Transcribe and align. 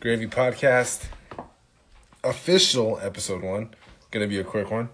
Gravy 0.00 0.26
Podcast, 0.28 1.08
official 2.24 2.98
episode 3.02 3.42
one. 3.42 3.68
Gonna 4.10 4.28
be 4.28 4.40
a 4.40 4.44
quick 4.44 4.70
one. 4.70 4.88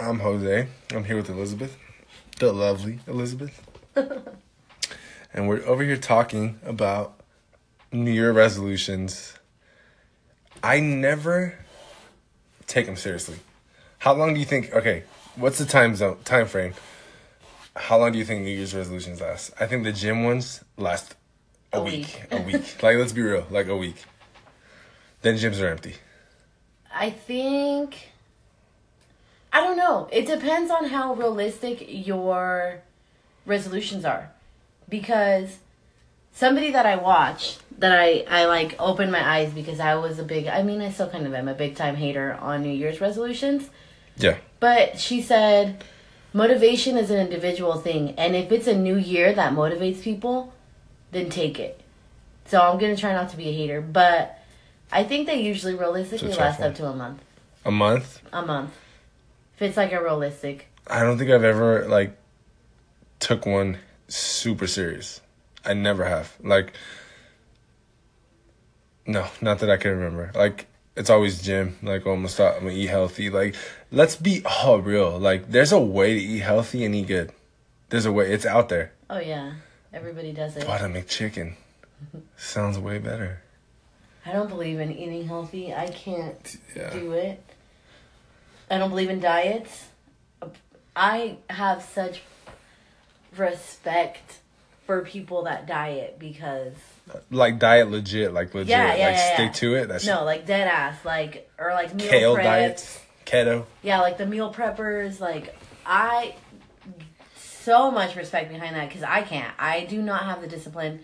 I'm 0.00 0.18
Jose. 0.18 0.66
I'm 0.92 1.04
here 1.04 1.14
with 1.14 1.30
Elizabeth, 1.30 1.76
the 2.40 2.52
lovely 2.52 2.98
Elizabeth. 3.06 3.62
and 3.94 5.46
we're 5.48 5.64
over 5.64 5.84
here 5.84 5.96
talking 5.96 6.58
about 6.64 7.22
New 7.92 8.10
Year 8.10 8.32
resolutions. 8.32 9.34
I 10.60 10.80
never 10.80 11.54
take 12.66 12.86
them 12.86 12.96
seriously. 12.96 13.36
How 14.00 14.12
long 14.12 14.34
do 14.34 14.40
you 14.40 14.46
think? 14.46 14.74
Okay, 14.74 15.04
what's 15.36 15.58
the 15.58 15.66
time 15.66 15.94
zone 15.94 16.16
time 16.24 16.48
frame? 16.48 16.74
How 17.76 17.96
long 17.96 18.10
do 18.10 18.18
you 18.18 18.24
think 18.24 18.42
New 18.42 18.50
Year's 18.50 18.74
resolutions 18.74 19.20
last? 19.20 19.52
I 19.60 19.66
think 19.66 19.84
the 19.84 19.92
gym 19.92 20.24
ones 20.24 20.64
last 20.76 21.14
a, 21.72 21.78
A 21.78 21.82
week. 21.82 21.92
week. 21.92 22.26
A 22.30 22.42
week. 22.42 22.54
like 22.82 22.96
let's 22.96 23.12
be 23.12 23.22
real, 23.22 23.46
like 23.50 23.68
a 23.68 23.76
week. 23.76 23.96
Then 25.22 25.36
gyms 25.36 25.62
are 25.62 25.68
empty. 25.68 25.94
I 26.92 27.10
think. 27.10 28.10
I 29.52 29.60
don't 29.60 29.76
know. 29.76 30.08
It 30.12 30.26
depends 30.26 30.70
on 30.70 30.86
how 30.86 31.14
realistic 31.14 31.84
your 31.88 32.82
resolutions 33.46 34.04
are. 34.04 34.30
Because 34.88 35.58
somebody 36.32 36.70
that 36.70 36.86
I 36.86 36.96
watch, 36.96 37.58
that 37.78 37.92
I, 37.92 38.24
I 38.28 38.46
like 38.46 38.76
opened 38.78 39.12
my 39.12 39.28
eyes 39.28 39.52
because 39.52 39.80
I 39.80 39.96
was 39.96 40.18
a 40.18 40.24
big, 40.24 40.46
I 40.46 40.62
mean, 40.62 40.80
I 40.80 40.90
still 40.90 41.08
kind 41.08 41.26
of 41.26 41.34
am 41.34 41.48
a 41.48 41.54
big 41.54 41.76
time 41.76 41.96
hater 41.96 42.36
on 42.40 42.62
New 42.62 42.72
Year's 42.72 43.00
resolutions. 43.00 43.70
Yeah. 44.16 44.36
But 44.60 44.98
she 44.98 45.22
said 45.22 45.82
motivation 46.32 46.96
is 46.96 47.10
an 47.10 47.18
individual 47.18 47.78
thing. 47.78 48.14
And 48.18 48.36
if 48.36 48.52
it's 48.52 48.66
a 48.66 48.76
new 48.76 48.96
year 48.96 49.32
that 49.32 49.52
motivates 49.52 50.02
people, 50.02 50.52
then 51.10 51.30
take 51.30 51.58
it. 51.58 51.80
So 52.46 52.60
I'm 52.60 52.78
to 52.78 52.96
try 52.96 53.12
not 53.12 53.30
to 53.30 53.36
be 53.36 53.48
a 53.48 53.52
hater. 53.52 53.80
But 53.80 54.38
I 54.90 55.04
think 55.04 55.26
they 55.26 55.40
usually 55.40 55.74
realistically 55.74 56.28
It's 56.28 56.36
a 56.36 56.40
tough 56.40 56.58
last 56.58 56.60
one. 56.60 56.68
up 56.70 56.74
to 56.76 56.86
a 56.86 56.94
month. 56.94 57.22
A 57.64 57.70
month. 57.70 58.22
A 58.32 58.42
month. 58.42 58.72
If 59.56 59.62
it's 59.62 59.76
like 59.76 59.92
a 59.92 60.02
realistic. 60.02 60.68
I 60.86 61.00
don't 61.00 61.18
think 61.18 61.30
I've 61.30 61.44
ever 61.44 61.86
like 61.86 62.16
took 63.20 63.46
one 63.46 63.78
super 64.08 64.66
serious. 64.66 65.20
I 65.64 65.74
never 65.74 66.04
have. 66.04 66.34
Like 66.42 66.72
no, 69.06 69.26
not 69.40 69.58
that 69.60 69.70
I 69.70 69.76
can 69.76 69.92
remember. 69.92 70.32
Like 70.34 70.66
it's 70.96 71.10
always 71.10 71.42
gym. 71.42 71.76
Like 71.82 72.06
oh, 72.06 72.12
I'm 72.12 72.18
gonna 72.18 72.28
stop. 72.28 72.56
I'm 72.56 72.62
gonna 72.62 72.74
eat 72.74 72.86
healthy. 72.88 73.30
Like 73.30 73.54
let's 73.90 74.16
be 74.16 74.42
all 74.44 74.80
real. 74.80 75.18
Like 75.18 75.50
there's 75.50 75.72
a 75.72 75.78
way 75.80 76.14
to 76.14 76.20
eat 76.20 76.40
healthy 76.40 76.84
and 76.84 76.94
eat 76.94 77.06
good. 77.06 77.32
There's 77.90 78.06
a 78.06 78.12
way. 78.12 78.32
It's 78.32 78.46
out 78.46 78.68
there. 78.68 78.92
Oh, 79.10 79.18
yeah. 79.18 79.52
Everybody 79.92 80.32
does 80.32 80.56
it. 80.56 80.66
But 80.66 80.80
a 80.82 80.84
McChicken 80.84 81.54
sounds 82.36 82.78
way 82.78 82.98
better. 82.98 83.42
I 84.24 84.32
don't 84.32 84.48
believe 84.48 84.78
in 84.78 84.92
eating 84.92 85.26
healthy. 85.26 85.74
I 85.74 85.88
can't 85.88 86.56
Yeah. 86.76 86.90
do 86.90 87.12
it. 87.12 87.42
I 88.70 88.78
don't 88.78 88.90
believe 88.90 89.10
in 89.10 89.20
diets. 89.20 89.86
I 90.94 91.38
have 91.48 91.82
such 91.82 92.22
respect 93.36 94.38
for 94.86 95.02
people 95.02 95.44
that 95.44 95.66
diet 95.66 96.18
because 96.18 96.72
Like 97.30 97.58
diet 97.58 97.90
legit. 97.90 98.32
Like 98.32 98.54
legit. 98.54 98.68
Yeah, 98.68 98.86
yeah, 98.94 99.06
like 99.06 99.16
yeah, 99.16 99.42
yeah. 99.42 99.52
to 99.52 99.74
it. 99.74 99.88
That's 99.88 100.06
no, 100.06 100.24
like 100.24 100.46
dead 100.46 100.68
ass, 100.68 101.04
like 101.04 101.50
or 101.58 101.72
like 101.72 101.94
meal 101.94 102.08
kale 102.08 102.36
diets. 102.36 103.00
Keto. 103.26 103.64
Yeah, 103.82 104.00
like 104.00 104.18
the 104.18 104.26
meal 104.26 104.52
preppers. 104.52 105.20
Like 105.20 105.56
I, 105.86 106.34
so 107.60 107.90
much 107.90 108.16
respect 108.16 108.50
behind 108.50 108.76
that 108.76 108.88
because 108.88 109.02
I 109.02 109.22
can't. 109.22 109.52
I 109.58 109.84
do 109.84 110.02
not 110.02 110.24
have 110.24 110.40
the 110.40 110.48
discipline. 110.48 111.00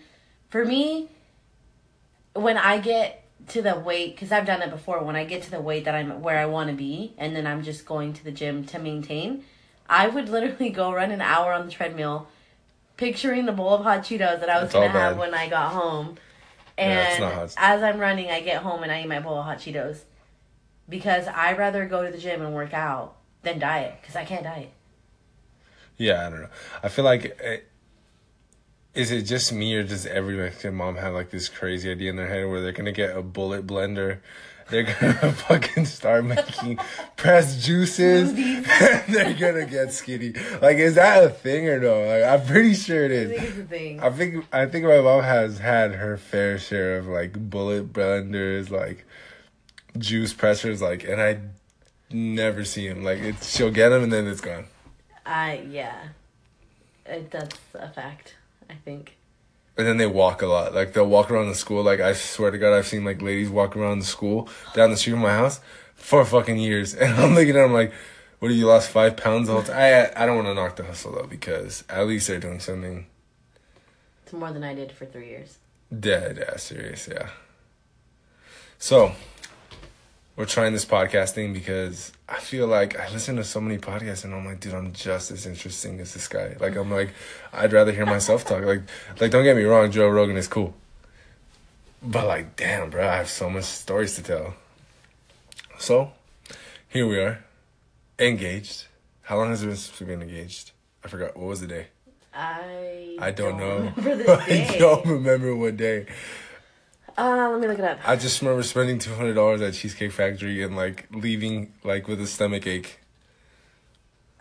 For 0.49 0.63
me, 0.65 1.09
when 2.33 2.57
I 2.57 2.79
get 2.79 3.27
to 3.49 3.61
the 3.61 3.79
weight, 3.79 4.15
because 4.15 4.31
I've 4.31 4.45
done 4.45 4.61
it 4.61 4.69
before. 4.69 5.03
When 5.03 5.15
I 5.15 5.23
get 5.23 5.43
to 5.43 5.51
the 5.51 5.61
weight 5.61 5.85
that 5.85 5.95
I'm 5.95 6.21
where 6.21 6.37
I 6.37 6.45
want 6.45 6.69
to 6.69 6.75
be, 6.75 7.13
and 7.17 7.35
then 7.35 7.47
I'm 7.47 7.63
just 7.63 7.85
going 7.85 8.13
to 8.13 8.23
the 8.23 8.31
gym 8.31 8.65
to 8.65 8.79
maintain, 8.79 9.43
I 9.89 10.07
would 10.07 10.29
literally 10.29 10.69
go 10.69 10.91
run 10.91 11.11
an 11.11 11.21
hour 11.21 11.53
on 11.53 11.65
the 11.65 11.71
treadmill, 11.71 12.27
picturing 12.97 13.45
the 13.45 13.51
bowl 13.51 13.75
of 13.75 13.83
hot 13.83 14.01
Cheetos 14.01 14.39
that 14.39 14.49
I 14.49 14.61
was 14.61 14.71
gonna 14.71 14.89
have 14.89 15.17
when 15.17 15.33
I 15.33 15.47
got 15.47 15.71
home. 15.71 16.17
And 16.77 17.23
hot. 17.23 17.53
as 17.57 17.81
I'm 17.81 17.99
running, 17.99 18.29
I 18.29 18.41
get 18.41 18.61
home 18.61 18.83
and 18.83 18.91
I 18.91 19.01
eat 19.01 19.07
my 19.07 19.19
bowl 19.19 19.37
of 19.37 19.45
hot 19.45 19.59
Cheetos 19.59 20.01
because 20.89 21.27
I 21.27 21.53
rather 21.53 21.85
go 21.85 22.05
to 22.05 22.11
the 22.11 22.17
gym 22.17 22.41
and 22.41 22.53
work 22.53 22.73
out 22.73 23.15
than 23.43 23.59
diet 23.59 23.95
because 24.01 24.15
I 24.15 24.25
can't 24.25 24.43
diet. 24.43 24.71
Yeah, 25.97 26.27
I 26.27 26.29
don't 26.29 26.41
know. 26.41 26.49
I 26.83 26.89
feel 26.89 27.05
like 27.05 27.39
eh, 27.43 27.57
is 28.93 29.11
it 29.11 29.23
just 29.23 29.53
me 29.53 29.75
or 29.75 29.83
does 29.83 30.05
every 30.05 30.35
Mexican 30.35 30.75
mom 30.75 30.95
have 30.95 31.13
like 31.13 31.29
this 31.29 31.49
crazy 31.49 31.91
idea 31.91 32.09
in 32.09 32.15
their 32.15 32.27
head 32.27 32.47
where 32.47 32.61
they're 32.61 32.71
gonna 32.71 32.91
get 32.91 33.15
a 33.15 33.21
bullet 33.21 33.65
blender, 33.65 34.19
they're 34.69 34.83
gonna 34.83 35.31
fucking 35.47 35.85
start 35.85 36.25
making 36.25 36.79
pressed 37.15 37.63
juices, 37.63 38.29
and 38.37 39.05
they're 39.07 39.33
gonna 39.33 39.65
get 39.65 39.93
skinny. 39.93 40.33
Like, 40.61 40.77
is 40.77 40.95
that 40.95 41.23
a 41.23 41.29
thing 41.29 41.67
or 41.69 41.79
no? 41.79 42.05
Like, 42.05 42.23
I'm 42.23 42.45
pretty 42.45 42.73
sure 42.73 43.05
it 43.05 43.11
I 43.11 43.29
think 43.29 43.49
it's 43.49 43.57
a 43.59 43.63
thing. 43.63 43.99
I 43.99 44.09
think 44.09 44.45
I 44.51 44.65
think 44.65 44.85
my 44.85 45.01
mom 45.01 45.23
has 45.23 45.59
had 45.59 45.93
her 45.93 46.17
fair 46.17 46.57
share 46.57 46.97
of 46.97 47.07
like 47.07 47.33
bullet 47.49 47.93
blenders, 47.93 48.69
like 48.69 49.05
juice 49.97 50.33
pressers, 50.33 50.81
like, 50.81 51.03
and 51.03 51.21
I 51.21 51.39
never 52.11 52.65
see 52.65 52.87
them. 52.87 53.03
Like, 53.03 53.19
it's 53.19 53.55
she'll 53.55 53.71
get 53.71 53.89
them 53.89 54.03
and 54.03 54.13
then 54.13 54.27
it's 54.27 54.41
gone. 54.41 54.65
I 55.27 55.65
yeah, 55.69 56.09
it, 57.05 57.29
that's 57.31 57.57
a 57.73 57.89
fact. 57.89 58.35
I 58.69 58.73
think. 58.73 59.15
And 59.77 59.85
then 59.85 59.97
they 59.97 60.07
walk 60.07 60.41
a 60.41 60.47
lot. 60.47 60.73
Like 60.73 60.93
they'll 60.93 61.05
walk 61.07 61.29
around 61.29 61.49
the 61.49 61.55
school. 61.55 61.83
Like 61.83 61.99
I 61.99 62.13
swear 62.13 62.49
to 62.51 62.57
God, 62.57 62.73
I've 62.73 62.87
seen 62.87 63.03
like 63.05 63.21
ladies 63.21 63.49
walk 63.49 63.75
around 63.75 63.99
the 63.99 64.05
school 64.05 64.49
down 64.73 64.89
the 64.89 64.97
street 64.97 65.13
from 65.13 65.21
my 65.21 65.33
house 65.33 65.59
for 65.95 66.23
fucking 66.25 66.57
years. 66.57 66.93
And 66.99 67.13
I'm 67.13 67.35
looking 67.35 67.49
at 67.55 67.61
them 67.63 67.73
like, 67.73 67.93
what? 68.39 68.49
Are 68.49 68.53
you 68.53 68.65
lost 68.67 68.89
five 68.89 69.15
pounds 69.17 69.47
the 69.47 69.61
time? 69.61 69.75
I 69.77 70.23
I 70.23 70.25
don't 70.25 70.35
want 70.35 70.47
to 70.47 70.53
knock 70.55 70.75
the 70.77 70.83
hustle 70.83 71.11
though 71.13 71.27
because 71.27 71.83
at 71.89 72.07
least 72.07 72.27
they're 72.27 72.39
doing 72.39 72.59
something 72.59 73.05
It's 74.23 74.33
more 74.33 74.51
than 74.51 74.63
I 74.63 74.73
did 74.73 74.91
for 74.91 75.05
three 75.05 75.27
years. 75.29 75.59
dead 75.97 76.39
ass 76.39 76.63
serious. 76.63 77.07
Yeah. 77.07 77.29
So 78.79 79.11
we're 80.37 80.45
trying 80.45 80.71
this 80.71 80.85
podcast 80.85 81.31
thing 81.31 81.51
because 81.51 82.11
I 82.29 82.39
feel 82.39 82.67
like 82.67 82.97
I 82.97 83.09
listen 83.11 83.35
to 83.37 83.43
so 83.43 83.59
many 83.59 83.79
podcasts 83.79 84.23
and 84.23 84.33
I'm 84.35 84.45
like, 84.45 84.59
dude, 84.59 84.73
I'm 84.75 84.93
just 84.93 85.31
as 85.31 85.45
interesting 85.47 85.99
as 85.99 86.13
this 86.13 86.27
guy. 86.27 86.55
Like 86.59 86.75
I'm 86.75 86.91
like, 86.91 87.13
I'd 87.51 87.73
rather 87.73 87.91
hear 87.91 88.05
myself 88.05 88.45
talk. 88.45 88.63
Like, 88.63 88.83
like 89.19 89.31
don't 89.31 89.43
get 89.43 89.55
me 89.57 89.63
wrong, 89.63 89.91
Joe 89.91 90.07
Rogan 90.07 90.37
is 90.37 90.47
cool, 90.47 90.75
but 92.03 92.27
like, 92.27 92.55
damn, 92.55 92.91
bro, 92.91 93.07
I 93.09 93.17
have 93.17 93.29
so 93.29 93.49
much 93.49 93.65
stories 93.65 94.15
to 94.15 94.23
tell. 94.23 94.53
So, 95.79 96.11
here 96.87 97.07
we 97.07 97.19
are, 97.19 97.43
engaged. 98.19 98.85
How 99.23 99.37
long 99.37 99.49
has 99.49 99.61
it 99.63 99.67
been 99.67 99.75
since 99.75 99.99
we've 99.99 100.07
been 100.07 100.21
engaged? 100.21 100.71
I 101.03 101.07
forgot. 101.07 101.35
What 101.35 101.47
was 101.47 101.61
the 101.61 101.67
day? 101.67 101.87
I 102.33 103.17
I 103.19 103.31
don't, 103.31 103.57
know. 103.57 103.91
remember 103.95 104.23
the 104.23 104.41
I 104.73 104.77
don't 104.77 105.05
remember 105.05 105.55
what 105.55 105.77
day. 105.77 106.05
Uh, 107.17 107.49
let 107.51 107.59
me 107.59 107.67
look 107.67 107.79
it 107.79 107.85
up. 107.85 107.99
I 108.07 108.15
just 108.15 108.41
remember 108.41 108.61
spending 108.63 108.99
two 108.99 109.13
hundred 109.15 109.33
dollars 109.33 109.61
at 109.61 109.73
Cheesecake 109.73 110.11
Factory 110.11 110.61
and 110.61 110.75
like 110.75 111.07
leaving 111.11 111.73
like 111.83 112.07
with 112.07 112.21
a 112.21 112.27
stomach 112.27 112.67
ache. 112.67 112.99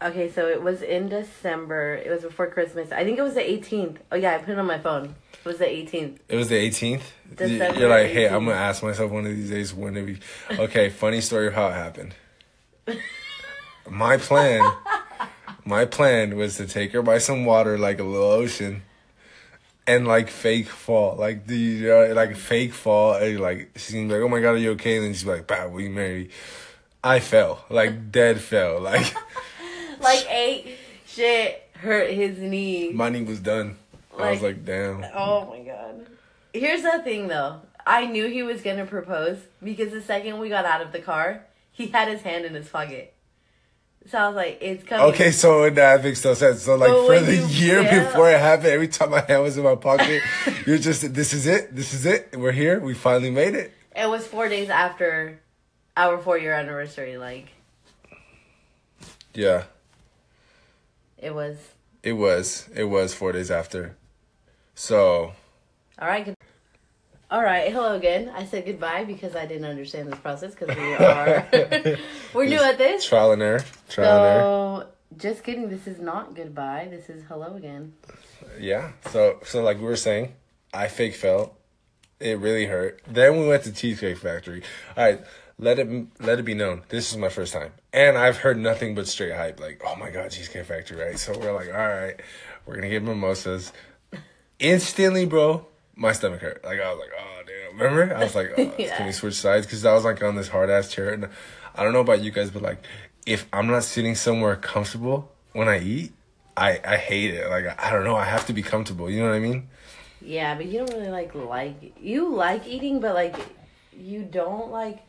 Okay, 0.02 0.30
so 0.30 0.46
it 0.46 0.62
was 0.62 0.82
in 0.82 1.08
December. 1.08 1.94
It 1.94 2.10
was 2.10 2.20
before 2.20 2.48
Christmas. 2.48 2.92
I 2.92 3.02
think 3.02 3.18
it 3.18 3.22
was 3.22 3.32
the 3.32 3.40
18th. 3.40 3.96
Oh 4.12 4.16
yeah, 4.16 4.34
I 4.34 4.38
put 4.38 4.50
it 4.50 4.58
on 4.58 4.66
my 4.66 4.78
phone. 4.78 5.14
It 5.32 5.48
was 5.48 5.56
the 5.56 5.64
18th. 5.64 6.18
It 6.28 6.36
was 6.36 6.50
the 6.50 6.56
eighteenth. 6.56 7.12
December 7.34 7.80
You're 7.80 7.88
like, 7.88 8.08
hey, 8.08 8.28
I'm 8.28 8.44
gonna 8.44 8.56
ask 8.56 8.82
myself 8.82 9.10
one 9.10 9.24
of 9.24 9.34
these 9.34 9.48
days 9.48 9.72
when 9.72 9.94
did 9.94 10.04
we? 10.04 10.18
Okay, 10.58 10.90
funny 10.90 11.22
story 11.22 11.46
of 11.46 11.54
how 11.54 11.68
it 11.68 11.72
happened. 11.72 12.14
My 13.88 14.16
plan, 14.16 14.68
my 15.64 15.84
plan 15.84 16.36
was 16.36 16.56
to 16.56 16.66
take 16.66 16.90
her 16.92 17.02
by 17.02 17.18
some 17.18 17.44
water, 17.44 17.78
like 17.78 18.00
a 18.00 18.02
little 18.02 18.30
ocean, 18.32 18.82
and 19.86 20.06
like 20.06 20.28
fake 20.28 20.68
fall, 20.68 21.16
like 21.16 21.46
the 21.46 21.56
you 21.56 21.88
know, 21.88 22.12
like 22.12 22.36
fake 22.36 22.72
fall, 22.72 23.14
and 23.14 23.40
like 23.40 23.70
she's 23.76 23.94
like, 23.94 24.20
oh 24.20 24.28
my 24.28 24.40
god, 24.40 24.54
are 24.54 24.58
you 24.58 24.72
okay? 24.72 24.96
And 24.96 25.06
then 25.06 25.12
she's 25.14 25.26
like, 25.26 25.46
bah, 25.46 25.66
we 25.68 25.88
married. 25.88 26.30
I 27.04 27.20
fell, 27.20 27.64
like 27.70 28.10
dead 28.10 28.40
fell, 28.40 28.80
like 28.80 29.14
Like 30.00 30.26
eight 30.30 30.76
shit 31.06 31.62
hurt 31.74 32.10
his 32.10 32.38
knee. 32.38 32.90
my 32.92 33.08
knee 33.08 33.22
was 33.22 33.40
done. 33.40 33.76
I 34.18 34.30
was 34.32 34.42
Like- 34.42 34.56
like, 34.56 34.64
damn. 34.64 35.04
Oh 35.14 35.46
my 35.46 35.60
god. 35.60 36.06
Here's 36.52 36.82
the 36.82 37.00
thing 37.04 37.28
though. 37.28 37.60
I 37.86 38.06
knew 38.06 38.26
he 38.28 38.42
was 38.42 38.62
gonna 38.62 38.86
propose 38.86 39.38
because 39.62 39.92
the 39.92 40.00
second 40.02 40.38
we 40.40 40.48
got 40.48 40.64
out 40.64 40.80
of 40.80 40.90
the 40.92 40.98
car, 41.00 41.44
he 41.70 41.86
had 41.86 42.08
his 42.08 42.22
hand 42.22 42.44
in 42.44 42.54
his 42.54 42.68
pocket. 42.68 43.12
So 44.08 44.18
I 44.18 44.26
was 44.28 44.36
like, 44.36 44.58
it's 44.60 44.84
coming. 44.84 45.06
Okay, 45.14 45.30
so 45.32 45.68
that 45.68 46.02
makes 46.04 46.24
no 46.24 46.34
sense. 46.34 46.62
So 46.62 46.76
like 46.76 46.90
But 46.90 47.06
for 47.06 47.20
the 47.20 47.36
you 47.36 47.46
year 47.46 47.82
before 47.82 48.30
it 48.30 48.38
happened, 48.38 48.68
every 48.68 48.88
time 48.88 49.10
my 49.10 49.20
hand 49.20 49.42
was 49.42 49.56
in 49.58 49.64
my 49.64 49.74
pocket, 49.74 50.22
you're 50.66 50.78
just 50.78 51.12
this 51.14 51.32
is 51.32 51.46
it, 51.46 51.74
this 51.74 51.92
is 51.92 52.06
it. 52.06 52.34
We're 52.36 52.52
here. 52.52 52.78
We 52.80 52.94
finally 52.94 53.30
made 53.30 53.54
it. 53.54 53.72
It 53.94 54.08
was 54.08 54.26
four 54.26 54.48
days 54.48 54.70
after 54.70 55.40
our 55.96 56.18
four 56.18 56.38
year 56.38 56.52
anniversary. 56.52 57.16
Like, 57.18 57.48
Yeah, 59.34 59.64
it 61.18 61.34
was. 61.34 61.56
it 62.02 62.12
was. 62.12 62.68
It 62.74 62.84
was 62.84 63.12
four 63.14 63.32
days 63.32 63.50
after. 63.50 63.96
So 64.74 65.32
All 65.98 66.08
right. 66.08 66.24
good- 66.24 66.35
All 67.28 67.42
right, 67.42 67.72
hello 67.72 67.96
again. 67.96 68.30
I 68.32 68.46
said 68.46 68.66
goodbye 68.66 69.02
because 69.02 69.34
I 69.34 69.46
didn't 69.46 69.64
understand 69.64 70.12
this 70.12 70.18
process 70.20 70.54
because 70.54 70.76
we 70.76 70.94
are 71.04 71.98
we're 72.32 72.46
new 72.46 72.60
at 72.60 72.78
this. 72.78 73.04
Trial 73.04 73.32
and 73.32 73.42
error. 73.42 73.64
Trial 73.88 74.16
and 74.16 74.26
error. 74.26 74.42
So, 74.42 74.86
just 75.16 75.42
kidding. 75.42 75.68
This 75.68 75.88
is 75.88 75.98
not 75.98 76.36
goodbye. 76.36 76.86
This 76.88 77.10
is 77.10 77.24
hello 77.24 77.56
again. 77.56 77.94
Yeah. 78.60 78.92
So 79.10 79.40
so 79.44 79.60
like 79.64 79.78
we 79.78 79.84
were 79.84 79.96
saying, 79.96 80.34
I 80.72 80.86
fake 80.86 81.16
fell. 81.16 81.56
It 82.20 82.38
really 82.38 82.66
hurt. 82.66 83.02
Then 83.08 83.40
we 83.40 83.48
went 83.48 83.64
to 83.64 83.72
Cheesecake 83.72 84.18
Factory. 84.18 84.62
All 84.96 85.04
right. 85.04 85.20
Let 85.58 85.80
it 85.80 86.06
let 86.20 86.38
it 86.38 86.44
be 86.44 86.54
known. 86.54 86.84
This 86.90 87.10
is 87.10 87.16
my 87.16 87.28
first 87.28 87.52
time, 87.52 87.72
and 87.92 88.16
I've 88.16 88.36
heard 88.36 88.56
nothing 88.56 88.94
but 88.94 89.08
straight 89.08 89.34
hype. 89.34 89.58
Like, 89.58 89.82
oh 89.84 89.96
my 89.96 90.10
god, 90.10 90.30
Cheesecake 90.30 90.66
Factory, 90.66 91.02
right? 91.02 91.18
So 91.18 91.36
we're 91.36 91.52
like, 91.52 91.70
all 91.70 91.88
right, 91.88 92.20
we're 92.66 92.76
gonna 92.76 92.90
get 92.90 93.02
mimosas. 93.02 93.72
Instantly, 94.58 95.26
bro, 95.26 95.66
my 95.96 96.12
stomach 96.12 96.40
hurt. 96.42 96.62
Like 96.62 96.80
I 96.80 96.90
was 96.92 97.00
like, 97.00 97.10
oh 97.18 97.42
damn. 97.46 97.78
Remember? 97.80 98.14
I 98.14 98.20
was 98.22 98.34
like, 98.34 98.52
oh, 98.58 98.74
Yeah. 98.78 98.96
can 98.96 99.06
we 99.06 99.12
switch 99.12 99.34
sides? 99.34 99.66
Because 99.66 99.84
I 99.84 99.92
was 99.94 100.04
like 100.04 100.22
on 100.22 100.36
this 100.36 100.48
hard 100.48 100.70
ass 100.70 100.90
chair, 100.90 101.12
and 101.12 101.28
I 101.74 101.82
don't 101.82 101.92
know 101.92 102.00
about 102.00 102.22
you 102.22 102.30
guys, 102.30 102.50
but 102.50 102.62
like, 102.62 102.78
if 103.24 103.46
I'm 103.52 103.66
not 103.66 103.82
sitting 103.82 104.14
somewhere 104.14 104.54
comfortable 104.56 105.32
when 105.52 105.68
I 105.68 105.80
eat, 105.80 106.12
I 106.56 106.80
I 106.84 106.96
hate 106.96 107.34
it. 107.34 107.48
Like 107.48 107.82
I 107.82 107.90
don't 107.90 108.04
know, 108.04 108.14
I 108.16 108.24
have 108.24 108.46
to 108.46 108.52
be 108.52 108.62
comfortable. 108.62 109.10
You 109.10 109.22
know 109.22 109.30
what 109.30 109.36
I 109.36 109.40
mean? 109.40 109.68
Yeah, 110.20 110.54
but 110.54 110.66
you 110.66 110.78
don't 110.78 110.92
really 110.92 111.08
like 111.10 111.34
like 111.34 111.94
you 112.00 112.34
like 112.34 112.66
eating, 112.66 113.00
but 113.00 113.14
like 113.14 113.36
you 113.92 114.22
don't 114.22 114.70
like 114.70 115.00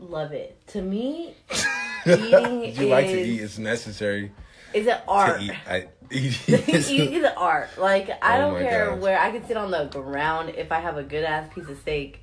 love 0.00 0.32
it. 0.32 0.60
To 0.68 0.82
me, 0.82 1.34
eating 2.06 2.64
you 2.76 2.88
like 2.88 3.06
to 3.06 3.20
eat. 3.20 3.40
It's 3.40 3.58
necessary 3.58 4.32
is 4.74 4.86
it 4.86 5.00
art. 5.08 5.40
eat. 5.40 5.52
I 5.68 5.88
eat. 6.10 6.48
Eating 6.48 7.12
is 7.14 7.24
an 7.24 7.32
art. 7.36 7.70
Like 7.78 8.10
I 8.22 8.38
Oh 8.38 8.50
don't 8.52 8.60
care 8.62 8.90
God. 8.90 9.00
where 9.00 9.18
I 9.18 9.30
can 9.30 9.46
sit 9.46 9.56
on 9.56 9.70
the 9.70 9.84
ground 9.86 10.50
if 10.56 10.72
I 10.72 10.80
have 10.80 10.96
a 10.96 11.02
good 11.02 11.24
ass 11.24 11.52
piece 11.54 11.68
of 11.68 11.78
steak. 11.78 12.20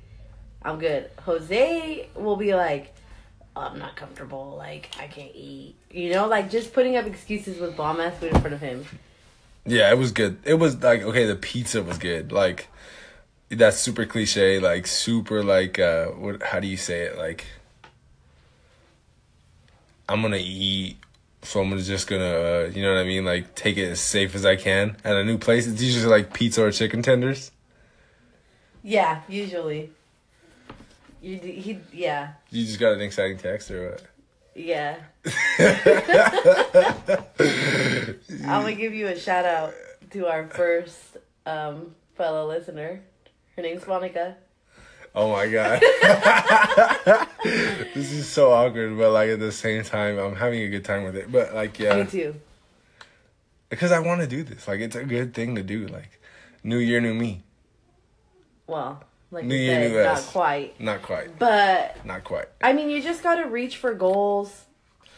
I'm 0.62 0.78
good. 0.78 1.10
Jose 1.22 2.08
will 2.16 2.36
be 2.36 2.54
like, 2.54 2.92
I'm 3.54 3.78
not 3.78 3.94
comfortable. 3.96 4.56
Like 4.58 4.90
I 4.98 5.06
can't 5.06 5.32
eat. 5.34 5.76
You 5.90 6.10
know, 6.10 6.26
like 6.26 6.50
just 6.50 6.72
putting 6.72 6.96
up 6.96 7.06
excuses 7.06 7.58
with 7.60 7.76
bomb 7.76 8.00
ass 8.00 8.18
food 8.18 8.32
in 8.32 8.40
front 8.40 8.54
of 8.54 8.60
him. 8.60 8.84
Yeah, 9.64 9.90
it 9.90 9.98
was 9.98 10.12
good. 10.12 10.38
It 10.44 10.54
was 10.54 10.82
like 10.82 11.02
okay, 11.02 11.26
the 11.26 11.36
pizza 11.36 11.82
was 11.82 11.98
good. 11.98 12.32
Like 12.32 12.68
that's 13.48 13.78
super 13.78 14.04
cliche, 14.06 14.58
like 14.58 14.86
super 14.86 15.42
like 15.44 15.78
uh 15.78 16.06
what 16.06 16.42
how 16.42 16.58
do 16.60 16.66
you 16.66 16.76
say 16.76 17.02
it? 17.02 17.16
Like 17.18 17.46
I'm 20.08 20.22
gonna 20.22 20.38
eat 20.40 20.98
so 21.46 21.60
I'm 21.60 21.78
just 21.78 22.06
gonna 22.08 22.24
uh, 22.24 22.70
you 22.74 22.82
know 22.82 22.92
what 22.92 23.00
I 23.00 23.04
mean? 23.04 23.24
Like 23.24 23.54
take 23.54 23.76
it 23.76 23.90
as 23.90 24.00
safe 24.00 24.34
as 24.34 24.44
I 24.44 24.56
can 24.56 24.96
at 25.04 25.16
a 25.16 25.24
new 25.24 25.38
place. 25.38 25.66
It's 25.66 25.82
usually 25.82 26.06
like 26.06 26.32
pizza 26.32 26.64
or 26.64 26.70
chicken 26.72 27.02
tenders. 27.02 27.52
Yeah, 28.82 29.22
usually. 29.28 29.90
You 31.22 31.38
he 31.38 31.78
yeah 31.92 32.32
You 32.50 32.64
just 32.64 32.78
got 32.78 32.92
an 32.92 33.00
exciting 33.00 33.38
text 33.38 33.70
or 33.70 33.90
what? 33.90 34.02
yeah. 34.54 34.96
I'm 38.46 38.62
gonna 38.62 38.74
give 38.74 38.94
you 38.94 39.06
a 39.08 39.18
shout 39.18 39.44
out 39.44 39.74
to 40.10 40.26
our 40.26 40.46
first 40.48 41.16
um 41.46 41.94
fellow 42.16 42.46
listener. 42.48 43.00
Her 43.56 43.62
name's 43.62 43.86
Monica. 43.86 44.36
Oh 45.18 45.32
my 45.32 45.46
god. 45.48 45.80
this 47.94 48.12
is 48.12 48.28
so 48.28 48.52
awkward, 48.52 48.96
but 48.98 49.12
like 49.12 49.30
at 49.30 49.40
the 49.40 49.50
same 49.50 49.82
time 49.82 50.18
I'm 50.18 50.36
having 50.36 50.60
a 50.62 50.68
good 50.68 50.84
time 50.84 51.04
with 51.04 51.16
it. 51.16 51.32
But 51.32 51.54
like 51.54 51.78
yeah. 51.78 52.02
Me 52.02 52.06
too. 52.10 52.34
Because 53.70 53.92
I 53.92 53.98
want 53.98 54.20
to 54.20 54.26
do 54.28 54.42
this. 54.44 54.68
Like, 54.68 54.78
it's 54.78 54.94
a 54.94 55.02
good 55.02 55.34
thing 55.34 55.56
to 55.56 55.62
do. 55.62 55.88
Like, 55.88 56.20
new 56.62 56.78
year, 56.78 57.00
new 57.00 57.14
me. 57.14 57.42
Well, 58.68 59.02
like 59.32 59.44
New 59.44 59.56
you 59.56 59.60
year, 59.62 59.74
said, 59.82 59.90
new 59.90 60.04
not 60.04 60.16
us. 60.18 60.30
quite. 60.30 60.80
Not 60.80 61.02
quite. 61.02 61.36
But 61.36 62.04
Not 62.06 62.22
quite. 62.22 62.46
I 62.62 62.72
mean, 62.74 62.90
you 62.90 63.02
just 63.02 63.24
gotta 63.24 63.44
reach 63.48 63.76
for 63.78 63.92
goals, 63.92 64.66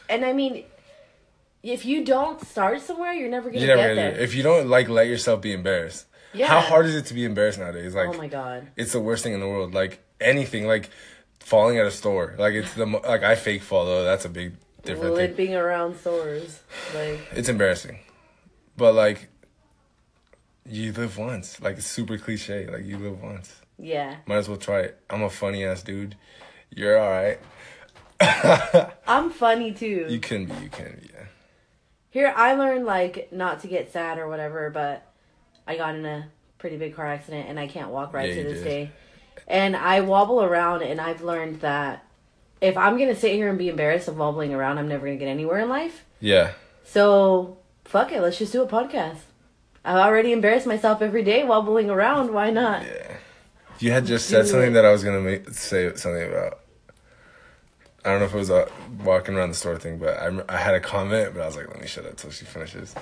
and 0.09 0.25
I 0.25 0.33
mean, 0.33 0.65
if 1.63 1.85
you 1.85 2.05
don't 2.07 2.41
start 2.47 2.81
somewhere, 2.81 3.13
you're 3.13 3.29
never 3.29 3.51
gonna 3.51 3.67
get 3.67 3.77
gonna 3.77 3.95
there. 3.95 4.11
it. 4.13 4.21
If 4.21 4.35
you 4.35 4.43
don't, 4.43 4.67
like, 4.69 4.89
let 4.89 5.09
yourself 5.09 5.43
be 5.43 5.53
embarrassed. 5.53 6.07
Yeah. 6.35 6.47
How 6.49 6.61
hard 6.61 6.87
is 6.87 6.95
it 6.95 7.07
to 7.07 7.15
be 7.15 7.25
embarrassed 7.25 7.59
nowadays? 7.59 7.95
Like, 7.95 8.09
oh 8.09 8.13
my 8.15 8.29
god. 8.29 8.69
it's 8.77 8.93
the 8.93 9.01
worst 9.01 9.23
thing 9.25 9.33
in 9.33 9.41
the 9.41 9.49
world. 9.49 9.75
Like, 9.75 10.03
anything. 10.21 10.67
Like, 10.67 10.91
falling 11.41 11.79
at 11.79 11.87
a 11.87 11.91
store. 11.91 12.35
Like, 12.39 12.55
it's 12.55 12.75
the, 12.75 12.87
mo- 12.87 13.01
like, 13.07 13.23
I 13.23 13.35
fake 13.35 13.63
fall, 13.63 13.87
though. 13.87 14.05
That's 14.05 14.25
a 14.25 14.29
big 14.29 14.55
different 14.83 15.17
thing. 15.17 15.27
Limping 15.29 15.55
around 15.55 15.97
stores, 15.99 16.61
like 16.95 17.21
It's 17.33 17.49
embarrassing. 17.49 17.99
But, 18.77 18.95
like, 18.95 19.29
you 20.67 20.93
live 20.93 21.17
once. 21.17 21.61
Like, 21.61 21.79
it's 21.79 21.87
super 21.87 22.19
cliche. 22.19 22.67
Like, 22.67 22.85
you 22.85 22.99
live 22.99 23.23
once. 23.23 23.61
yeah. 23.79 24.17
Might 24.27 24.37
as 24.37 24.49
well 24.49 24.59
try 24.59 24.81
it. 24.81 25.01
I'm 25.09 25.23
a 25.23 25.31
funny 25.31 25.65
ass 25.65 25.83
dude. 25.83 26.15
You're 26.71 26.99
alright. 27.01 27.41
I'm 29.07 29.31
funny 29.31 29.73
too. 29.73 30.07
You 30.09 30.19
can 30.21 30.45
be, 30.47 30.55
you 30.63 30.69
can 30.69 30.99
be, 31.01 31.09
yeah. 31.15 31.25
Here, 32.11 32.33
I 32.37 32.55
learned 32.55 32.85
like 32.85 33.33
not 33.33 33.61
to 33.61 33.69
get 33.69 33.93
sad 33.93 34.19
or 34.19 34.29
whatever, 34.29 34.71
but 34.71 35.08
I 35.69 35.77
got 35.77 35.95
in 35.95 36.05
a 36.05 36.29
pretty 36.59 36.77
big 36.79 36.97
car 36.97 37.07
accident 37.07 37.49
and 37.49 37.61
I 37.61 37.69
can't 37.69 37.91
walk 37.91 38.13
right 38.13 38.29
Yeah, 38.31 38.43
to 38.43 38.49
this 38.49 38.59
did. 38.59 38.65
day. 38.65 38.91
And 39.47 39.77
I 39.77 40.01
wobble 40.01 40.43
around, 40.43 40.83
and 40.83 41.01
I've 41.01 41.23
learned 41.23 41.61
that 41.61 42.05
if 42.61 42.77
I'm 42.77 42.99
gonna 42.99 43.15
sit 43.15 43.33
here 43.35 43.49
and 43.49 43.57
be 43.57 43.69
embarrassed 43.69 44.09
of 44.09 44.17
wobbling 44.19 44.53
around, 44.53 44.79
I'm 44.79 44.89
never 44.89 45.07
gonna 45.07 45.19
get 45.19 45.29
anywhere 45.29 45.61
in 45.61 45.69
life. 45.69 46.05
Yeah. 46.21 46.53
So 46.85 47.59
fuck 47.85 48.11
it, 48.13 48.21
let's 48.21 48.39
just 48.39 48.53
do 48.53 48.63
a 48.63 48.67
podcast. 48.67 49.19
I've 49.85 49.97
already 49.99 50.33
embarrass 50.33 50.67
myself 50.67 51.01
every 51.01 51.23
day 51.23 51.45
wobbling 51.45 51.89
around. 51.89 52.33
Why 52.35 52.51
not? 52.51 52.83
Yeah. 52.83 53.17
You 53.79 53.93
had 53.93 54.07
just 54.07 54.29
said 54.29 54.47
something 54.49 54.73
that 54.73 54.85
I 54.85 54.91
was 54.91 55.05
gonna 55.05 55.21
make, 55.21 55.49
say 55.51 55.95
something 55.95 56.23
about. 56.29 56.59
I 58.05 58.11
don't 58.11 58.21
know 58.21 58.27
if 58.27 58.35
it 58.35 58.39
was 58.39 58.51
a 58.51 58.69
walking 59.05 59.35
around 59.35 59.51
the 59.51 59.55
store 59.55 59.79
thing, 59.79 59.99
but 59.99 60.19
I, 60.19 60.31
I 60.49 60.57
had 60.57 60.75
a 60.75 60.81
comment, 60.81 61.33
but 61.35 61.43
I 61.43 61.47
was 61.47 61.57
like, 61.57 61.69
let 61.69 61.81
me 61.81 61.87
shut 61.87 62.07
up 62.07 62.17
till 62.17 62.31
she 62.31 62.45
finishes. 62.45 62.95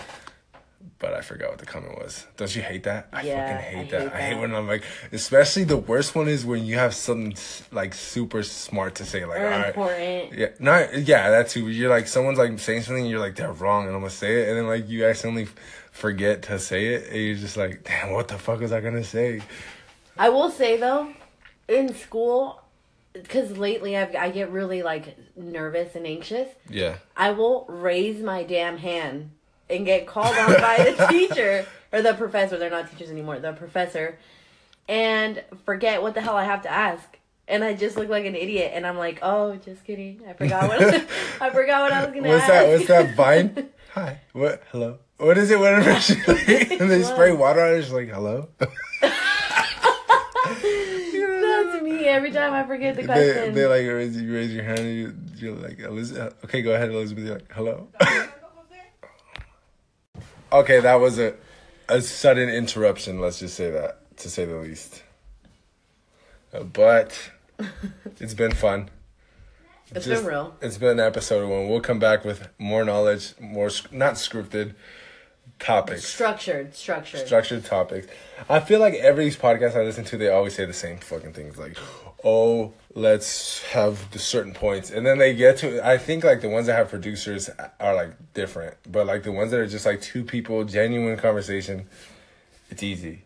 But 0.99 1.13
I 1.13 1.21
forgot 1.21 1.51
what 1.51 1.59
the 1.59 1.67
comment 1.67 1.99
was. 1.99 2.27
Don't 2.37 2.55
you 2.57 2.63
hate 2.63 2.85
that? 2.85 3.09
I 3.13 3.23
Yeah, 3.23 3.47
fucking 3.59 3.71
hate 3.71 3.95
I 3.95 3.99
that. 3.99 4.13
hate 4.13 4.17
I 4.17 4.21
hate 4.23 4.41
when 4.41 4.55
I'm 4.55 4.67
like, 4.67 4.83
especially 5.13 5.65
the 5.65 5.77
worst 5.77 6.15
one 6.15 6.27
is 6.29 6.47
when 6.47 6.65
you 6.65 6.77
have 6.77 6.95
something 6.95 7.37
like 7.71 7.93
super 7.95 8.43
smart 8.43 8.95
to 8.97 9.05
say, 9.05 9.25
like, 9.25 9.41
Or 9.41 9.45
all 9.47 9.59
right. 9.59 9.69
important. 9.69 10.33
Yeah, 10.33 10.49
not 10.59 10.99
yeah, 11.07 11.31
that 11.31 11.49
too. 11.49 11.69
You're 11.69 11.91
like 11.91 12.09
someone's 12.09 12.39
like 12.39 12.59
saying 12.59 12.83
something, 12.83 13.03
and 13.05 13.11
you're 13.11 13.21
like 13.21 13.37
they're 13.37 13.53
wrong, 13.53 13.87
and 13.87 13.95
I'm 13.95 14.01
gonna 14.01 14.11
say 14.11 14.43
it, 14.43 14.49
and 14.49 14.57
then 14.59 14.67
like 14.67 14.89
you 14.89 15.05
accidentally 15.05 15.49
forget 15.93 16.43
to 16.45 16.59
say 16.59 16.95
it, 16.95 17.09
and 17.09 17.17
you're 17.17 17.37
just 17.37 17.57
like, 17.57 17.85
damn, 17.85 18.13
what 18.13 18.29
the 18.29 18.39
fuck 18.39 18.61
was 18.61 18.73
I 18.73 18.81
gonna 18.81 19.05
say? 19.05 19.43
I 20.19 20.31
will 20.31 20.51
say 20.51 20.79
though, 20.79 21.13
in 21.69 21.95
school, 21.95 22.63
because 23.13 23.59
lately 23.59 23.97
I've, 23.97 24.15
I 24.17 24.31
get 24.31 24.51
really 24.51 24.83
like 24.83 25.17
nervous 25.37 25.95
and 25.95 26.07
anxious. 26.07 26.49
Yeah, 26.71 26.97
I 27.17 27.33
will 27.33 27.67
raise 27.69 28.23
my 28.23 28.43
damn 28.45 28.79
hand 28.79 29.33
and 29.69 29.85
get 29.85 30.07
called 30.07 30.37
on 30.37 30.55
by 30.61 30.77
the 30.97 31.07
teacher 31.11 31.67
or 31.93 32.03
the 32.03 32.15
professor. 32.15 32.59
They're 32.59 32.71
not 32.71 32.91
teachers 32.91 33.11
anymore. 33.11 33.39
The 33.39 33.53
professor, 33.53 34.19
and 34.89 35.43
forget 35.65 36.03
what 36.03 36.15
the 36.15 36.21
hell 36.21 36.37
I 36.37 36.45
have 36.45 36.63
to 36.63 36.71
ask. 36.71 37.19
And 37.49 37.63
I 37.63 37.75
just 37.75 37.97
look 37.97 38.09
like 38.09 38.25
an 38.27 38.35
idiot, 38.35 38.73
and 38.75 38.85
I'm 38.87 38.99
like, 38.99 39.21
"Oh, 39.23 39.55
just 39.57 39.85
kidding. 39.85 40.21
I 40.29 40.33
forgot 40.33 40.69
what 40.69 40.83
I 40.83 41.51
forgot 41.51 41.83
what 41.83 41.93
I 41.93 42.05
was 42.05 42.15
gonna 42.15 42.29
what's 42.29 42.43
ask." 42.43 42.53
that? 42.53 42.69
What's 42.69 42.87
that 42.89 43.15
vine? 43.15 43.69
Hi, 43.95 44.21
what? 44.33 44.63
Hello. 44.73 44.99
What 45.19 45.39
is 45.39 45.51
it? 45.51 45.59
Whatever. 45.59 45.99
she- 46.01 46.15
and 46.79 46.91
they 46.91 47.03
spray 47.03 47.33
water 47.33 47.63
on 47.63 47.75
it. 47.75 47.83
She's 47.85 47.93
like, 47.93 48.09
hello. 48.09 48.49
That's 50.61 51.83
me 51.83 52.05
every 52.07 52.31
time 52.33 52.53
I 52.53 52.65
forget 52.65 52.97
the 52.97 53.03
they, 53.03 53.07
question. 53.07 53.55
they 53.55 53.67
like 53.67 53.87
raise, 53.87 54.17
you 54.21 54.35
raise 54.35 54.53
your 54.53 54.65
hand 54.65 54.81
and 54.81 54.95
you, 54.95 55.15
you're 55.37 55.55
like 55.57 55.79
Elizabeth. 55.81 56.35
Okay, 56.45 56.63
go 56.63 56.75
ahead, 56.75 56.91
Elizabeth. 56.91 57.25
You're 57.25 57.35
like 57.35 57.53
hello. 57.53 57.89
Okay, 60.53 60.81
that 60.81 60.97
was 60.97 61.19
a 61.19 61.35
a 61.89 62.01
sudden 62.01 62.49
interruption. 62.49 63.21
Let's 63.21 63.39
just 63.39 63.55
say 63.55 63.71
that, 63.71 64.17
to 64.19 64.31
say 64.31 64.45
the 64.45 64.57
least. 64.57 65.03
Uh, 66.53 66.63
but 66.65 67.31
it's 68.21 68.35
been 68.35 68.53
fun. 68.53 68.91
It's 69.95 70.05
Just- 70.07 70.23
been 70.23 70.33
real. 70.33 70.55
It's 70.61 70.79
been 70.79 70.99
an 70.99 71.01
episode 71.01 71.49
one. 71.49 71.69
We'll 71.69 71.81
come 71.81 71.99
back 72.01 72.25
with 72.25 72.49
more 72.59 72.85
knowledge, 72.85 73.35
more 73.41 73.71
not 73.93 74.15
scripted 74.15 74.75
topics, 75.59 76.05
Structured, 76.05 76.75
structured. 76.75 77.27
structured 77.27 77.65
topics. 77.65 78.07
I 78.49 78.61
feel 78.61 78.79
like 78.81 78.95
every 78.95 79.29
podcast 79.31 79.75
I 79.77 79.83
listen 79.83 80.05
to, 80.05 80.17
they 80.19 80.29
always 80.29 80.55
say 80.55 80.65
the 80.67 80.73
same 80.73 80.99
fucking 80.99 81.33
things. 81.33 81.57
Like, 81.59 81.77
oh, 82.25 82.73
let's 82.95 83.63
have 83.65 84.11
the 84.11 84.19
certain 84.19 84.53
points, 84.53 84.91
and 84.91 85.07
then 85.07 85.19
they 85.19 85.35
get 85.35 85.59
to. 85.59 85.87
I 85.87 85.99
think 85.99 86.25
like 86.25 86.41
the 86.43 86.49
ones 86.49 86.67
that 86.67 86.75
have 86.77 86.91
producers 86.91 87.49
are 87.81 87.95
like 87.95 88.13
different, 88.35 88.77
but 88.91 89.07
like 89.07 89.23
the 89.23 89.33
ones 89.33 89.51
that 89.53 89.61
are 89.61 89.67
just 89.67 89.87
like 89.87 90.01
two 90.03 90.25
people, 90.25 90.65
genuine 90.65 91.17
conversation, 91.19 91.87
it's 92.71 92.83
easy. 92.83 93.23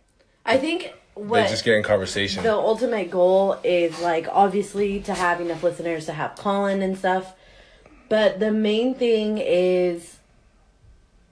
I 0.46 0.56
think 0.56 0.92
They 1.16 1.22
what 1.22 1.48
just 1.48 1.64
get 1.64 1.74
in 1.74 1.82
conversation. 1.82 2.42
the 2.42 2.54
ultimate 2.54 3.10
goal 3.10 3.58
is 3.64 4.00
like 4.00 4.26
obviously 4.30 5.00
to 5.00 5.14
have 5.14 5.40
enough 5.40 5.62
listeners 5.62 6.06
to 6.06 6.12
have 6.12 6.36
Colin 6.36 6.80
and 6.82 6.96
stuff. 6.96 7.34
But 8.08 8.40
the 8.40 8.50
main 8.52 8.94
thing 8.94 9.38
is 9.38 10.16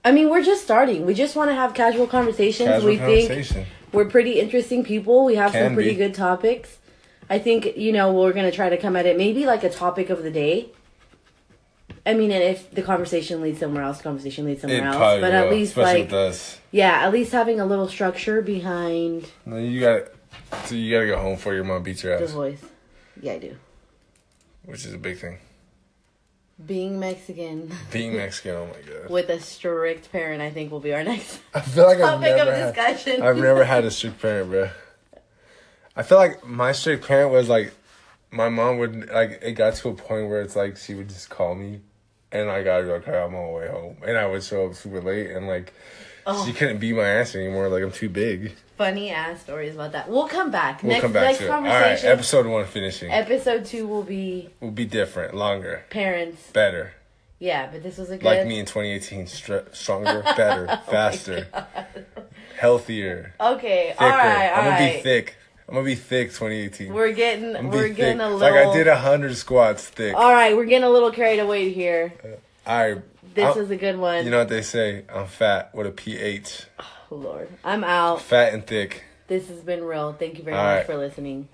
I 0.05 0.11
mean, 0.11 0.29
we're 0.29 0.43
just 0.43 0.63
starting. 0.63 1.05
We 1.05 1.13
just 1.13 1.35
want 1.35 1.49
to 1.49 1.55
have 1.55 1.73
casual 1.73 2.07
conversations. 2.07 2.69
Casual 2.69 2.89
we 2.89 2.97
think 2.97 3.67
we're 3.91 4.05
pretty 4.05 4.39
interesting 4.39 4.83
people. 4.83 5.25
We 5.25 5.35
have 5.35 5.51
Can 5.51 5.67
some 5.67 5.73
pretty 5.75 5.91
be. 5.91 5.95
good 5.97 6.13
topics. 6.13 6.77
I 7.29 7.37
think 7.39 7.77
you 7.77 7.91
know 7.91 8.11
we're 8.13 8.33
gonna 8.33 8.51
try 8.51 8.69
to 8.69 8.77
come 8.77 8.95
at 8.95 9.05
it 9.05 9.17
maybe 9.17 9.45
like 9.45 9.63
a 9.63 9.69
topic 9.69 10.09
of 10.09 10.23
the 10.23 10.31
day. 10.31 10.69
I 12.05 12.13
mean, 12.13 12.31
and 12.31 12.41
if 12.41 12.71
the 12.71 12.81
conversation 12.81 13.41
leads 13.41 13.59
somewhere 13.59 13.83
else, 13.83 13.97
the 13.97 14.03
conversation 14.03 14.45
leads 14.45 14.61
somewhere 14.61 14.79
It 14.79 14.83
else. 14.85 14.97
But 14.97 15.21
will, 15.21 15.31
at 15.33 15.51
least 15.51 15.77
like 15.77 16.09
yeah, 16.71 17.05
at 17.05 17.11
least 17.11 17.31
having 17.31 17.59
a 17.59 17.65
little 17.65 17.87
structure 17.87 18.41
behind 18.41 19.29
No, 19.45 19.57
you 19.57 19.79
got 19.79 20.07
so 20.65 20.75
you 20.75 20.91
gotta 20.91 21.07
go 21.07 21.17
home 21.19 21.35
before 21.35 21.53
your 21.53 21.63
mom 21.65 21.83
beats 21.83 22.03
your 22.03 22.13
ass. 22.13 22.21
the 22.21 22.27
voice. 22.27 22.61
Yeah, 23.21 23.33
I 23.33 23.39
do. 23.39 23.55
which 24.65 24.85
is 24.85 24.93
a 24.93 24.97
big 24.97 25.19
thing. 25.19 25.37
Being 26.65 26.99
Mexican 26.99 27.71
Being 27.91 28.15
Mexican, 28.17 28.51
oh 28.55 28.67
my 28.67 28.81
god. 28.93 29.09
with 29.09 29.29
a 29.29 29.39
strict 29.39 30.11
parent, 30.11 30.41
I 30.41 30.51
think 30.51 30.71
will 30.71 30.79
be 30.79 30.93
our 30.93 31.03
next 31.03 31.39
I 31.53 31.61
feel 31.61 31.85
like 31.85 31.99
I've 31.99 32.19
never 32.19 32.51
of 32.51 32.57
had, 32.57 32.75
discussion. 32.75 33.21
I've 33.21 33.37
never 33.37 33.63
had 33.63 33.85
a 33.85 33.91
strict 33.97 34.21
parent, 34.21 34.49
bro. 34.49 34.69
I 35.95 36.03
feel 36.03 36.17
like 36.17 36.45
my 36.45 36.71
strict 36.71 37.05
parent 37.07 37.31
was 37.31 37.49
like, 37.49 37.73
my 38.31 38.49
mom 38.49 38.77
would 38.77 39.09
like. 39.09 39.39
It 39.41 39.53
got 39.53 39.75
to 39.75 39.89
a 39.89 39.93
point 39.93 40.29
where 40.29 40.41
it's 40.41 40.55
like 40.55 40.77
she 40.77 40.93
would 40.93 41.09
just 41.09 41.29
call 41.29 41.55
me, 41.55 41.81
and 42.31 42.49
I 42.49 42.61
gotta 42.63 42.83
go. 42.83 42.93
Okay, 42.95 43.17
I'm 43.17 43.33
on 43.35 43.47
my 43.47 43.49
way 43.51 43.67
home, 43.67 43.97
and 44.05 44.17
I 44.17 44.27
would 44.27 44.43
show 44.43 44.67
up 44.67 44.75
super 44.75 45.01
late, 45.01 45.31
and 45.31 45.47
like 45.47 45.73
Oh. 46.25 46.45
she 46.45 46.53
couldn't 46.53 46.77
be 46.79 46.93
my 46.93 47.03
ass 47.05 47.35
anymore. 47.35 47.69
Like 47.69 47.83
I'm 47.83 47.91
too 47.91 48.09
big. 48.09 48.53
Funny 48.77 49.09
ass 49.11 49.41
stories 49.41 49.73
about 49.75 49.91
that. 49.91 50.09
We'll 50.09 50.27
come 50.27 50.51
back. 50.51 50.83
We'll 50.83 50.91
next 50.93 51.01
come 51.01 51.11
back 51.13 51.23
next 51.23 51.37
to 51.39 51.45
it. 51.45 51.49
All 51.51 51.61
right, 51.61 52.03
episode 52.03 52.45
one 52.45 52.65
finishing 52.65 53.11
episode 53.11 53.65
two 53.65 53.87
will 53.87 54.03
be 54.03 54.49
will 54.61 54.71
be 54.71 54.85
different, 54.85 55.33
longer, 55.35 55.83
parents. 55.89 56.49
better. 56.51 56.93
Yeah, 57.39 57.69
but 57.71 57.83
this 57.83 57.97
was 57.97 58.09
a 58.09 58.17
good. 58.17 58.25
Like 58.25 58.45
me 58.47 58.59
in 58.59 58.65
2018, 58.65 59.27
str- 59.27 59.57
stronger, 59.71 60.23
oh 60.25 60.35
better, 60.35 60.67
Oh 60.69 60.91
faster, 60.91 61.47
healthier, 62.57 63.33
Okay, 63.39 63.89
thicker. 63.91 64.03
all 64.03 64.09
right, 64.09 64.49
all 64.51 64.57
I'm 64.59 64.63
gonna 64.65 64.69
right. 64.71 64.95
be 64.97 65.01
thick. 65.01 65.35
I'm 65.67 65.75
gonna 65.75 65.85
be 65.85 65.95
thick 65.95 66.29
2018. 66.29 66.93
We're 66.93 67.11
getting 67.11 67.69
we're 67.69 67.89
getting 67.89 68.17
thick. 68.17 68.25
a 68.27 68.29
little. 68.29 68.39
Like 68.39 68.53
I 68.67 68.73
did 68.73 68.87
a 68.87 68.97
hundred 68.97 69.35
squats 69.37 69.87
thick. 69.87 70.15
all 70.15 70.31
right, 70.31 70.55
we're 70.55 70.65
getting 70.65 70.83
a 70.85 70.89
little 70.89 71.11
carried 71.11 71.39
away 71.39 71.71
here. 71.71 72.13
I. 72.65 72.97
This 73.33 73.45
I'll- 73.45 73.55
was 73.55 73.69
a 73.71 73.75
good 73.77 73.97
one. 73.97 74.25
You 74.25 74.31
know 74.31 74.39
what 74.39 74.49
they 74.49 74.61
say? 74.61 75.05
I'm 75.13 75.27
fat 75.27 75.73
with 75.73 75.87
a 75.87 75.91
ph. 75.91 76.63
oh, 76.79 76.85
Lord, 77.15 77.49
I'm 77.63 77.83
out. 77.83 78.21
Fat 78.21 78.53
and 78.53 78.65
thick. 78.65 79.03
This 79.27 79.47
has 79.49 79.59
been 79.61 79.83
real. 79.83 80.13
Thank 80.13 80.37
you 80.39 80.43
very 80.43 80.57
All 80.57 80.63
much 80.63 80.77
right. 80.77 80.85
for 80.85 80.97
listening. 80.97 81.47